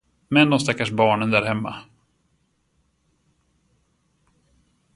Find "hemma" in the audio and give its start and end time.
1.45-1.75